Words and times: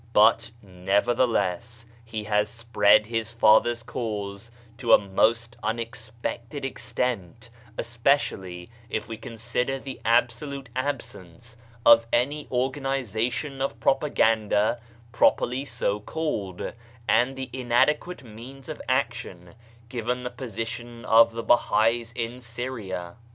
But 0.13 0.49
nevertheless 0.63 1.85
he 2.03 2.23
has 2.23 2.49
spread 2.49 3.05
his 3.05 3.31
father's 3.33 3.83
Cause 3.83 4.49
to 4.79 4.93
a 4.93 4.97
most 4.97 5.57
unexpected 5.61 6.65
extent, 6.65 7.51
especially 7.77 8.71
if 8.89 9.07
we 9.07 9.15
con 9.17 9.37
sider 9.37 9.77
the 9.77 10.01
absolute 10.03 10.69
absence 10.75 11.55
of 11.85 12.07
any 12.11 12.45
organisa 12.45 13.31
tion 13.31 13.61
of 13.61 13.79
propaganda 13.79 14.81
properly 15.11 15.65
so 15.65 15.99
called, 15.99 16.73
and 17.07 17.35
the 17.35 17.51
inadequate 17.53 18.23
means 18.23 18.69
of 18.69 18.81
action 18.89 19.53
given 19.87 20.23
the 20.23 20.31
position 20.31 21.05
of 21.05 21.31
the 21.33 21.43
Bahais 21.43 22.11
in 22.15 22.41
Syria. 22.41 23.17